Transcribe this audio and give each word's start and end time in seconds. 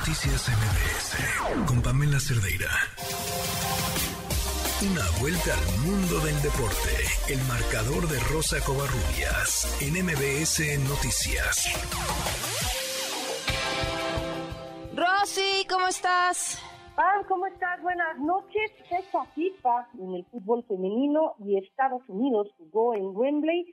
Noticias 0.00 0.48
MBS 0.48 1.66
con 1.66 1.82
Pamela 1.82 2.18
Cerdeira. 2.18 2.70
Una 4.90 5.04
vuelta 5.20 5.52
al 5.52 5.66
mundo 5.84 6.18
del 6.24 6.40
deporte. 6.40 6.96
El 7.28 7.38
marcador 7.44 8.08
de 8.08 8.18
Rosa 8.32 8.64
Covarrubias 8.64 9.76
en 9.82 10.02
MBS 10.02 10.78
Noticias. 10.88 11.68
Rosy, 14.96 15.66
¿cómo 15.68 15.86
estás? 15.88 16.62
Pam, 16.96 17.24
¿cómo 17.28 17.46
estás? 17.46 17.82
Buenas 17.82 18.18
noches. 18.18 18.72
Fecha 18.88 19.24
FIFA 19.34 19.88
en 19.98 20.14
el 20.14 20.24
fútbol 20.32 20.64
femenino 20.66 21.34
y 21.40 21.58
Estados 21.58 22.08
Unidos 22.08 22.48
jugó 22.56 22.94
en 22.94 23.14
Wembley 23.14 23.66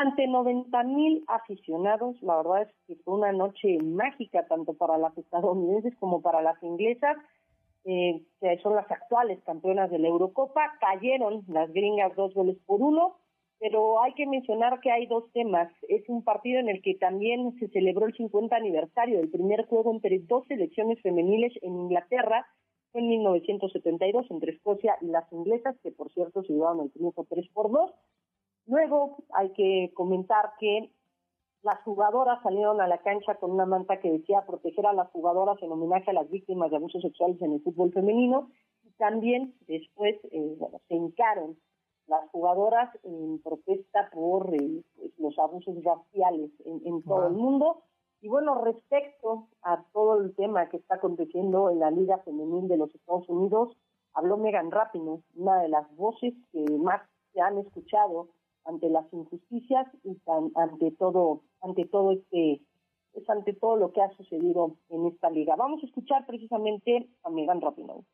ante 0.00 0.26
90 0.26 0.82
mil 0.84 1.24
aficionados. 1.28 2.16
La 2.22 2.38
verdad 2.38 2.62
es 2.62 2.68
que 2.86 2.96
fue 3.04 3.16
una 3.16 3.32
noche 3.32 3.76
mágica 3.82 4.46
tanto 4.46 4.72
para 4.72 4.96
las 4.96 5.16
estadounidenses 5.18 5.94
como 5.96 6.22
para 6.22 6.40
las 6.40 6.60
inglesas, 6.62 7.18
eh, 7.84 8.22
que 8.40 8.58
son 8.62 8.76
las 8.76 8.90
actuales 8.90 9.38
campeonas 9.44 9.90
de 9.90 9.98
la 9.98 10.08
Eurocopa. 10.08 10.78
Cayeron 10.80 11.44
las 11.48 11.70
gringas 11.74 12.16
dos 12.16 12.32
goles 12.32 12.56
por 12.64 12.80
uno, 12.80 13.16
pero 13.58 14.02
hay 14.02 14.14
que 14.14 14.26
mencionar 14.26 14.80
que 14.80 14.90
hay 14.90 15.04
dos 15.04 15.30
temas. 15.32 15.70
Es 15.86 16.08
un 16.08 16.24
partido 16.24 16.60
en 16.60 16.70
el 16.70 16.80
que 16.80 16.94
también 16.94 17.54
se 17.58 17.68
celebró 17.68 18.06
el 18.06 18.14
50 18.14 18.56
aniversario 18.56 19.18
del 19.18 19.30
primer 19.30 19.66
juego 19.66 19.92
entre 19.92 20.18
dos 20.20 20.46
selecciones 20.46 20.98
femeniles 21.02 21.52
en 21.60 21.78
Inglaterra. 21.78 22.46
En 22.94 23.06
1972 23.06 24.26
entre 24.30 24.52
Escocia 24.52 24.96
y 25.02 25.08
las 25.08 25.30
inglesas, 25.30 25.76
que 25.82 25.92
por 25.92 26.10
cierto 26.10 26.42
se 26.42 26.54
llevaron 26.54 26.80
el 26.80 26.90
triunfo 26.90 27.26
3 27.28 27.46
por 27.52 27.70
2. 27.70 27.92
Luego 28.66 29.24
hay 29.34 29.52
que 29.52 29.92
comentar 29.94 30.52
que 30.58 30.92
las 31.62 31.80
jugadoras 31.82 32.42
salieron 32.42 32.80
a 32.80 32.88
la 32.88 32.98
cancha 32.98 33.34
con 33.34 33.50
una 33.50 33.66
manta 33.66 34.00
que 34.00 34.10
decía 34.10 34.46
proteger 34.46 34.86
a 34.86 34.92
las 34.92 35.10
jugadoras 35.10 35.62
en 35.62 35.72
homenaje 35.72 36.10
a 36.10 36.14
las 36.14 36.30
víctimas 36.30 36.70
de 36.70 36.76
abusos 36.76 37.02
sexuales 37.02 37.40
en 37.42 37.52
el 37.52 37.62
fútbol 37.62 37.92
femenino 37.92 38.50
y 38.82 38.90
también 38.92 39.54
después 39.66 40.16
eh, 40.30 40.54
bueno, 40.58 40.80
se 40.88 40.94
hincaron 40.94 41.58
las 42.06 42.28
jugadoras 42.30 42.90
en 43.04 43.40
protesta 43.42 44.10
por 44.12 44.52
eh, 44.54 44.82
pues, 44.96 45.12
los 45.18 45.38
abusos 45.38 45.76
raciales 45.82 46.50
en, 46.64 47.02
todo 47.02 47.28
el 47.28 47.34
mundo. 47.34 47.82
Y 48.20 48.28
bueno, 48.28 48.62
respecto 48.62 49.48
a 49.62 49.84
todo 49.92 50.20
el 50.20 50.34
tema 50.34 50.68
que 50.68 50.78
está 50.78 50.96
aconteciendo 50.96 51.70
en 51.70 51.78
la 51.78 51.90
Liga 51.90 52.18
Femenil 52.18 52.68
de 52.68 52.76
los 52.76 52.94
Estados 52.94 53.28
Unidos, 53.28 53.76
habló 54.12 54.36
Megan 54.36 54.70
Rapinoe, 54.70 55.22
una 55.36 55.62
de 55.62 55.68
las 55.68 55.88
voces 55.94 56.34
que 56.52 56.64
más 56.78 57.00
se 57.32 57.40
han 57.40 57.58
escuchado 57.58 58.28
ante 58.64 58.88
las 58.88 59.12
injusticias 59.12 59.86
y 60.04 60.16
ante 60.54 60.90
todo 60.92 61.42
ante 61.60 61.84
todo 61.86 62.12
este 62.12 62.62
es 63.14 63.28
ante 63.28 63.52
todo 63.54 63.76
lo 63.76 63.92
que 63.92 64.02
ha 64.02 64.10
sucedido 64.16 64.76
en 64.88 65.06
esta 65.06 65.30
liga. 65.30 65.56
Vamos 65.56 65.82
a 65.82 65.86
escuchar 65.86 66.26
precisamente 66.26 67.08
a 67.24 67.30
Megan 67.30 67.60
Rapinoe. 67.60 68.04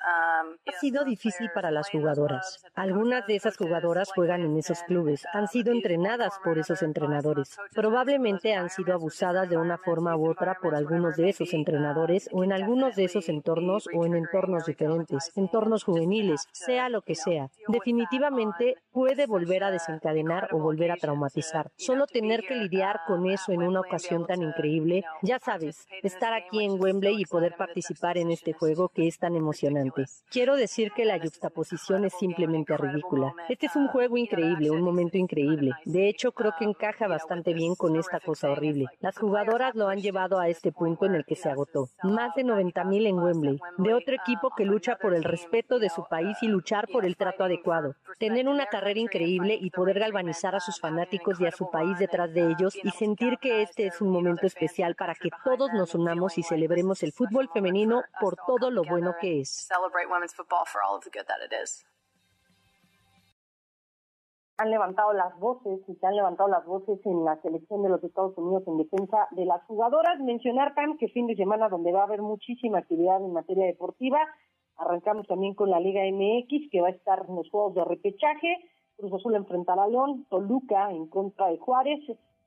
Um, 0.00 0.56
ha 0.66 0.72
sido 0.80 1.04
difícil 1.04 1.50
para 1.54 1.70
las 1.70 1.90
jugadoras. 1.90 2.64
Algunas 2.74 3.26
de 3.26 3.36
esas 3.36 3.56
jugadoras 3.56 4.10
juegan 4.14 4.42
en 4.42 4.56
esos 4.56 4.82
clubes, 4.84 5.26
han 5.32 5.46
sido 5.48 5.72
entrenadas 5.72 6.32
por 6.42 6.58
esos 6.58 6.82
entrenadores. 6.82 7.58
Probablemente 7.74 8.54
han 8.54 8.70
sido 8.70 8.94
abusadas 8.94 9.50
de 9.50 9.58
una 9.58 9.76
forma 9.76 10.16
u 10.16 10.30
otra 10.30 10.54
por 10.54 10.74
algunos 10.74 11.16
de 11.16 11.28
esos 11.28 11.52
entrenadores 11.52 12.30
o 12.32 12.44
en 12.44 12.52
algunos 12.52 12.96
de 12.96 13.04
esos 13.04 13.28
entornos 13.28 13.86
o 13.94 14.06
en 14.06 14.14
entornos 14.14 14.64
diferentes, 14.64 15.30
entornos 15.36 15.84
juveniles, 15.84 16.48
sea 16.52 16.88
lo 16.88 17.02
que 17.02 17.14
sea. 17.14 17.48
Definitivamente 17.68 18.76
puede 18.90 19.26
volver 19.26 19.64
a 19.64 19.70
desencadenar 19.70 20.48
o 20.52 20.58
volver 20.58 20.92
a 20.92 20.96
traumatizar. 20.96 21.70
Solo 21.76 22.06
tener 22.06 22.40
que 22.42 22.54
lidiar 22.54 23.00
con 23.06 23.28
eso 23.28 23.52
en 23.52 23.62
una 23.62 23.80
ocasión 23.80 24.26
tan 24.26 24.42
increíble, 24.42 25.04
ya 25.20 25.38
sabes, 25.38 25.86
estar 26.02 26.32
aquí 26.32 26.64
en 26.64 26.80
Wembley 26.80 27.20
y 27.20 27.26
poder 27.26 27.54
participar 27.56 27.81
participar 27.82 28.16
en 28.16 28.30
este 28.30 28.52
juego 28.52 28.88
que 28.88 29.08
es 29.08 29.18
tan 29.18 29.34
emocionante. 29.34 30.04
Quiero 30.30 30.54
decir 30.54 30.92
que 30.94 31.04
la 31.04 31.18
juxtaposición 31.18 32.04
es 32.04 32.12
simplemente 32.12 32.76
ridícula. 32.76 33.34
Este 33.48 33.66
es 33.66 33.74
un 33.74 33.88
juego 33.88 34.16
increíble, 34.16 34.70
un 34.70 34.82
momento 34.82 35.18
increíble. 35.18 35.72
De 35.84 36.08
hecho, 36.08 36.30
creo 36.30 36.52
que 36.56 36.64
encaja 36.64 37.08
bastante 37.08 37.52
bien 37.54 37.74
con 37.74 37.96
esta 37.96 38.20
cosa 38.20 38.50
horrible. 38.50 38.86
Las 39.00 39.18
jugadoras 39.18 39.74
lo 39.74 39.88
han 39.88 40.00
llevado 40.00 40.38
a 40.38 40.48
este 40.48 40.70
punto 40.70 41.06
en 41.06 41.16
el 41.16 41.24
que 41.24 41.34
se 41.34 41.48
agotó. 41.48 41.88
Más 42.04 42.34
de 42.36 42.44
90.000 42.44 43.08
en 43.08 43.18
Wembley, 43.18 43.58
de 43.78 43.94
otro 43.94 44.14
equipo 44.14 44.50
que 44.56 44.64
lucha 44.64 44.96
por 44.96 45.12
el 45.12 45.24
respeto 45.24 45.80
de 45.80 45.88
su 45.88 46.04
país 46.08 46.36
y 46.40 46.46
luchar 46.46 46.86
por 46.86 47.04
el 47.04 47.16
trato 47.16 47.42
adecuado. 47.42 47.96
Tener 48.20 48.48
una 48.48 48.66
carrera 48.66 49.00
increíble 49.00 49.58
y 49.60 49.70
poder 49.70 49.98
galvanizar 49.98 50.54
a 50.54 50.60
sus 50.60 50.78
fanáticos 50.78 51.40
y 51.40 51.46
a 51.46 51.50
su 51.50 51.68
país 51.68 51.98
detrás 51.98 52.32
de 52.32 52.48
ellos 52.48 52.76
y 52.80 52.90
sentir 52.90 53.38
que 53.38 53.62
este 53.62 53.86
es 53.86 54.00
un 54.00 54.10
momento 54.10 54.46
especial 54.46 54.94
para 54.94 55.16
que 55.16 55.30
todos 55.44 55.72
nos 55.72 55.96
unamos 55.96 56.38
y 56.38 56.44
celebremos 56.44 57.02
el 57.02 57.12
fútbol 57.12 57.48
femenino 57.52 57.71
por 58.20 58.36
todo 58.46 58.70
lo 58.70 58.82
bueno 58.84 59.14
que 59.20 59.40
es. 59.40 59.68
Han 64.58 64.70
levantado 64.70 65.12
las 65.12 65.36
voces 65.38 65.80
y 65.88 65.94
se 65.94 66.06
han 66.06 66.14
levantado 66.14 66.48
las 66.48 66.64
voces 66.64 67.04
en 67.04 67.24
la 67.24 67.40
selección 67.40 67.82
de 67.82 67.88
los 67.88 68.04
Estados 68.04 68.36
Unidos 68.36 68.62
en 68.66 68.76
defensa 68.78 69.26
de 69.32 69.44
las 69.44 69.62
jugadoras. 69.64 70.20
Mencionar, 70.20 70.74
Pam, 70.74 70.98
que 70.98 71.08
fin 71.08 71.26
de 71.26 71.34
semana 71.34 71.68
donde 71.68 71.90
va 71.90 72.00
a 72.00 72.04
haber 72.04 72.22
muchísima 72.22 72.78
actividad 72.78 73.24
en 73.24 73.32
materia 73.32 73.66
deportiva. 73.66 74.18
Arrancamos 74.76 75.26
también 75.26 75.54
con 75.54 75.70
la 75.70 75.80
Liga 75.80 76.02
MX, 76.02 76.70
que 76.70 76.80
va 76.80 76.88
a 76.88 76.92
estar 76.92 77.24
en 77.28 77.34
los 77.34 77.50
juegos 77.50 77.74
de 77.74 77.84
repechaje. 77.84 78.70
Cruz 78.96 79.12
Azul 79.14 79.34
enfrentará 79.34 79.84
a 79.84 79.88
León, 79.88 80.26
Toluca 80.28 80.90
en 80.90 81.08
contra 81.08 81.48
de 81.48 81.58
Juárez, 81.58 82.00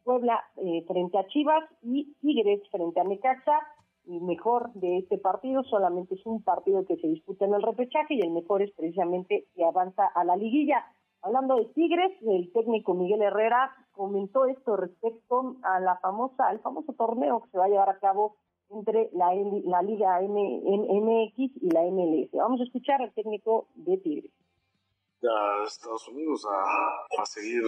Puebla 0.04 0.42
eh, 0.58 0.86
frente 0.88 1.18
a 1.18 1.28
Chivas 1.28 1.64
y 1.82 2.14
Tigres 2.22 2.62
frente 2.70 3.00
a 3.00 3.04
Necaxa 3.04 3.60
y 4.08 4.20
mejor 4.20 4.72
de 4.74 4.98
este 4.98 5.18
partido 5.18 5.64
solamente 5.64 6.16
es 6.16 6.26
un 6.26 6.42
partido 6.42 6.86
que 6.86 6.98
se 6.98 7.08
disputa 7.08 7.46
en 7.46 7.54
el 7.54 7.62
repechaje 7.62 8.16
y 8.16 8.22
el 8.22 8.32
mejor 8.32 8.62
es 8.62 8.72
precisamente 8.72 9.48
que 9.56 9.66
avanza 9.66 10.06
a 10.06 10.24
la 10.24 10.36
liguilla. 10.36 10.86
Hablando 11.22 11.56
de 11.56 11.66
Tigres, 11.66 12.12
el 12.22 12.52
técnico 12.52 12.94
Miguel 12.94 13.22
Herrera 13.22 13.72
comentó 13.94 14.46
esto 14.46 14.76
respecto 14.76 15.56
a 15.64 15.80
la 15.80 15.98
famosa, 15.98 16.48
al 16.48 16.60
famoso 16.60 16.94
torneo 16.94 17.42
que 17.42 17.50
se 17.50 17.58
va 17.58 17.66
a 17.66 17.70
llevar 17.70 17.90
a 17.90 18.00
cabo 18.00 18.36
entre 18.70 19.10
la, 19.14 19.34
la 19.64 19.82
Liga 19.82 20.20
MX 20.22 21.38
y 21.38 21.70
la 21.72 21.82
MLS. 21.84 22.32
Vamos 22.34 22.62
a 22.62 22.64
escuchar 22.64 23.02
al 23.02 23.14
técnico 23.14 23.68
de 23.76 23.98
Tigres 23.98 24.45
a 25.28 25.64
Estados 25.64 26.08
Unidos 26.08 26.46
a, 26.46 27.22
a, 27.22 27.26
seguir 27.26 27.64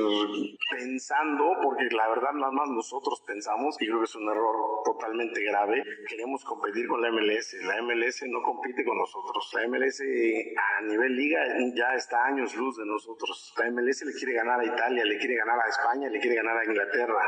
pensando, 0.72 1.54
porque 1.62 1.86
la 1.92 2.08
verdad 2.10 2.34
nada 2.34 2.52
más 2.52 2.70
nosotros 2.70 3.22
pensamos, 3.26 3.76
y 3.82 3.86
creo 3.86 4.00
que 4.00 4.06
es 4.06 4.16
un 4.16 4.30
error 4.30 4.56
totalmente 4.86 5.44
grave, 5.44 5.84
queremos 6.08 6.44
competir 6.44 6.88
con 6.88 7.02
la 7.02 7.12
MLS, 7.12 7.54
la 7.64 7.82
MLS 7.82 8.24
no 8.28 8.42
compite 8.42 8.84
con 8.86 8.98
nosotros, 8.98 9.52
la 9.54 9.68
MLS 9.68 10.02
a 10.02 10.82
nivel 10.82 11.16
liga 11.16 11.40
ya 11.74 11.96
está 11.96 12.26
años 12.26 12.56
luz 12.56 12.78
de 12.78 12.86
nosotros, 12.86 13.54
la 13.58 13.72
MLS 13.72 14.04
le 14.04 14.14
quiere 14.14 14.34
ganar 14.34 14.60
a 14.60 14.66
Italia, 14.66 15.04
le 15.06 15.18
quiere 15.18 15.36
ganar 15.36 15.60
a 15.60 15.70
España, 15.70 16.10
le 16.10 16.20
quiere 16.20 16.36
ganar 16.36 16.58
a 16.58 16.66
Inglaterra, 16.66 17.22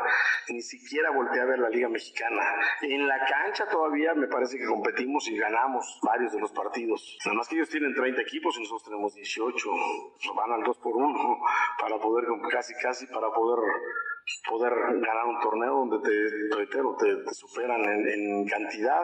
ni 0.49 0.61
siquiera 0.61 1.11
voltea 1.11 1.43
a 1.43 1.45
ver 1.45 1.59
la 1.59 1.69
liga 1.69 1.89
mexicana. 1.89 2.41
En 2.81 3.07
la 3.07 3.19
cancha 3.25 3.67
todavía 3.67 4.13
me 4.13 4.27
parece 4.27 4.57
que 4.57 4.65
competimos 4.65 5.27
y 5.27 5.37
ganamos 5.37 5.99
varios 6.03 6.33
de 6.33 6.39
los 6.39 6.51
partidos, 6.51 7.17
nada 7.25 7.37
más 7.37 7.47
que 7.47 7.55
ellos 7.55 7.69
tienen 7.69 7.93
30 7.93 8.21
equipos 8.21 8.55
y 8.57 8.61
nosotros 8.61 8.83
tenemos 8.83 9.15
18 9.15 9.69
van 10.35 10.51
al 10.51 10.63
2 10.63 10.77
por 10.77 10.95
1 10.95 11.39
para 11.79 11.97
poder, 11.99 12.25
casi 12.51 12.73
casi 12.75 13.07
para 13.07 13.31
poder 13.31 13.59
poder 14.49 14.73
ganar 14.73 15.25
un 15.25 15.39
torneo 15.39 15.85
donde 15.85 15.99
te, 15.99 16.67
te, 16.67 17.33
superan 17.33 17.81
en, 17.83 18.45
cantidad. 18.47 19.03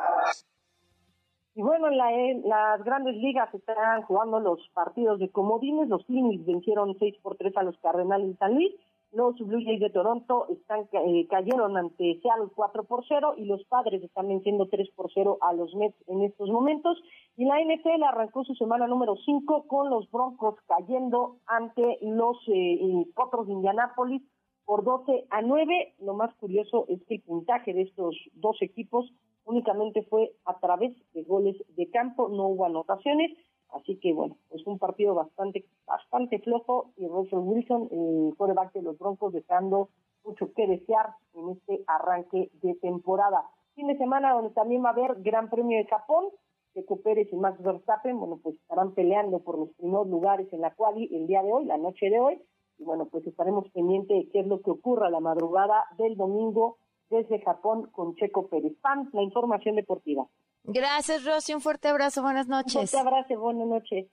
Y 1.56 1.62
bueno, 1.62 1.88
en 1.88 1.98
la, 1.98 2.12
las 2.44 2.84
grandes 2.84 3.16
ligas 3.16 3.54
están 3.54 4.02
jugando 4.04 4.40
los 4.40 4.60
partidos 4.74 5.20
de 5.20 5.32
comodines. 5.32 5.88
Los 5.88 6.06
Phoenix 6.06 6.46
vencieron 6.46 6.96
6 7.00 7.16
por 7.24 7.38
3 7.38 7.56
a 7.58 7.64
los 7.64 7.78
Cardenales 7.80 8.28
de 8.28 8.36
San 8.36 8.54
Luis. 8.56 8.76
Los 9.16 9.38
Blue 9.40 9.64
Jays 9.64 9.80
de 9.80 9.90
Toronto 9.90 10.46
están 10.50 10.90
eh, 10.92 11.26
cayeron 11.30 11.78
ante 11.78 12.20
Seattle 12.22 12.50
4 12.54 12.84
por 12.84 13.06
0 13.08 13.36
y 13.38 13.46
los 13.46 13.64
Padres 13.64 14.04
están 14.04 14.28
venciendo 14.28 14.68
3 14.68 14.90
por 14.94 15.10
0 15.14 15.38
a 15.40 15.54
los 15.54 15.74
Mets 15.74 15.96
en 16.08 16.22
estos 16.24 16.50
momentos. 16.50 17.02
Y 17.38 17.46
la 17.46 17.62
NFL 17.62 18.04
arrancó 18.04 18.44
su 18.44 18.56
semana 18.56 18.88
número 18.88 19.16
5 19.16 19.68
con 19.68 19.90
los 19.90 20.12
Broncos 20.12 20.56
cayendo 20.68 21.38
ante 21.48 21.98
los 22.02 22.38
eh, 22.48 23.06
Potros 23.16 23.48
de 23.48 23.54
Indianápolis 23.54 24.22
por 24.66 24.84
12 24.84 25.28
a 25.30 25.42
9. 25.42 25.96
Lo 26.00 26.14
más 26.14 26.36
curioso 26.36 26.86
es 26.90 27.02
que 27.06 27.16
el 27.16 27.22
puntaje 27.22 27.74
de 27.74 27.84
estos 27.84 28.18
dos 28.34 28.62
equipos 28.62 29.10
únicamente 29.46 30.04
fue 30.10 30.34
a 30.44 30.60
través 30.60 30.94
de 31.14 31.24
goles 31.24 31.56
de 31.78 31.90
campo, 31.90 32.28
no 32.28 32.48
hubo 32.48 32.66
anotaciones. 32.66 33.32
Así 33.72 33.98
que 33.98 34.14
bueno, 34.14 34.38
es 34.52 34.66
un 34.66 34.80
partido 34.80 35.14
bastante 35.14 35.66
bastante 35.86 36.40
flojo 36.40 36.92
y 36.98 37.08
Russell 37.08 37.40
Wilson, 37.40 37.90
el 37.92 38.34
quarterback 38.38 38.74
de 38.74 38.82
los 38.82 38.98
Broncos, 38.98 39.34
dejando 39.34 39.90
mucho 40.24 40.52
que 40.54 40.68
desear 40.68 41.12
en 41.34 41.50
este 41.50 41.84
arranque 41.88 42.50
de 42.62 42.76
temporada. 42.76 43.44
Fin 43.76 43.88
de 43.88 43.98
semana 43.98 44.34
donde 44.34 44.52
también 44.52 44.84
va 44.84 44.90
a 44.90 44.94
haber 44.94 45.22
Gran 45.22 45.50
Premio 45.50 45.78
de 45.78 45.86
Japón, 45.86 46.26
Checo 46.74 47.02
Pérez 47.02 47.28
y 47.32 47.36
Max 47.36 47.62
Verstappen, 47.62 48.20
bueno, 48.20 48.40
pues 48.42 48.56
estarán 48.56 48.94
peleando 48.94 49.40
por 49.40 49.58
los 49.58 49.70
primeros 49.76 50.08
lugares 50.08 50.52
en 50.52 50.62
la 50.62 50.74
cual 50.74 50.96
el 50.98 51.28
día 51.28 51.42
de 51.44 51.52
hoy, 51.52 51.66
la 51.66 51.78
noche 51.78 52.10
de 52.10 52.20
hoy, 52.20 52.42
y 52.78 52.84
bueno, 52.84 53.06
pues 53.06 53.26
estaremos 53.26 53.70
pendientes 53.72 54.18
de 54.18 54.30
qué 54.32 54.40
es 54.42 54.48
lo 54.48 54.62
que 54.62 54.72
ocurra 54.72 55.10
la 55.10 55.22
madrugada 55.22 55.86
del 55.98 56.18
domingo 56.18 56.78
desde 57.10 57.40
Japón 57.42 57.90
con 57.92 58.16
Checo 58.16 58.48
Pérez. 58.48 58.74
Pan, 58.82 59.10
la 59.14 59.22
información 59.22 59.76
deportiva. 59.76 60.28
Gracias, 60.68 61.24
Rosy. 61.24 61.54
Un 61.54 61.62
fuerte 61.62 61.88
abrazo. 61.88 62.22
Buenas 62.22 62.48
noches. 62.48 62.76
Un 62.76 62.88
fuerte 62.88 63.00
abrazo. 63.00 63.40
Buenas 63.40 63.68
noches. 63.68 64.08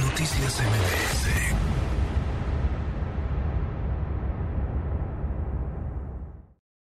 Noticias 0.00 0.60
MBS 0.60 1.59